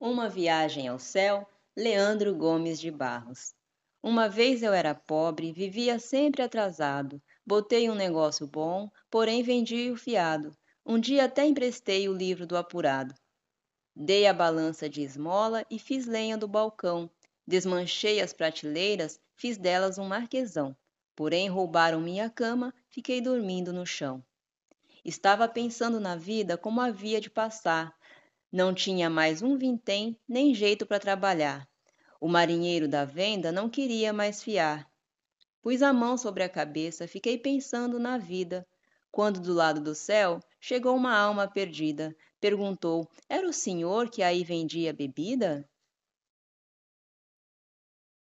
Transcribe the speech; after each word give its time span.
Uma 0.00 0.28
viagem 0.28 0.88
ao 0.88 0.98
céu, 0.98 1.48
Leandro 1.76 2.34
Gomes 2.34 2.80
de 2.80 2.90
Barros. 2.90 3.54
Uma 4.02 4.28
vez 4.28 4.62
eu 4.62 4.72
era 4.72 4.94
pobre, 4.94 5.52
vivia 5.52 5.98
sempre 5.98 6.42
atrasado. 6.42 7.22
Botei 7.46 7.88
um 7.88 7.94
negócio 7.94 8.46
bom, 8.46 8.90
porém 9.08 9.42
vendi 9.42 9.90
o 9.90 9.96
fiado. 9.96 10.54
Um 10.84 10.98
dia 10.98 11.24
até 11.24 11.46
emprestei 11.46 12.08
o 12.08 12.12
livro 12.12 12.46
do 12.46 12.56
apurado. 12.56 13.14
Dei 13.94 14.26
a 14.26 14.34
balança 14.34 14.90
de 14.90 15.00
esmola 15.00 15.64
e 15.70 15.78
fiz 15.78 16.06
lenha 16.06 16.36
do 16.36 16.48
balcão. 16.48 17.08
Desmanchei 17.46 18.20
as 18.20 18.32
prateleiras, 18.32 19.20
fiz 19.36 19.56
delas 19.56 19.96
um 19.96 20.06
marquesão. 20.06 20.76
Porém 21.14 21.48
roubaram 21.48 22.00
minha 22.00 22.28
cama, 22.28 22.74
fiquei 22.90 23.20
dormindo 23.20 23.72
no 23.72 23.86
chão. 23.86 24.22
Estava 25.04 25.46
pensando 25.46 26.00
na 26.00 26.16
vida 26.16 26.58
como 26.58 26.80
havia 26.80 27.20
de 27.20 27.30
passar, 27.30 27.94
não 28.54 28.72
tinha 28.72 29.10
mais 29.10 29.42
um 29.42 29.58
vintém, 29.58 30.16
nem 30.28 30.54
jeito 30.54 30.86
para 30.86 31.00
trabalhar. 31.00 31.68
O 32.20 32.28
marinheiro 32.28 32.86
da 32.86 33.04
venda 33.04 33.50
não 33.50 33.68
queria 33.68 34.12
mais 34.12 34.44
fiar. 34.44 34.88
Pus 35.60 35.82
a 35.82 35.92
mão 35.92 36.16
sobre 36.16 36.44
a 36.44 36.48
cabeça, 36.48 37.08
fiquei 37.08 37.36
pensando 37.36 37.98
na 37.98 38.16
vida. 38.16 38.64
Quando 39.10 39.40
do 39.40 39.52
lado 39.52 39.80
do 39.80 39.92
céu 39.92 40.38
chegou 40.60 40.94
uma 40.94 41.18
alma 41.18 41.48
perdida. 41.48 42.14
Perguntou: 42.40 43.10
Era 43.28 43.44
o 43.48 43.52
senhor 43.52 44.08
que 44.08 44.22
aí 44.22 44.44
vendia 44.44 44.92
bebida? 44.92 45.68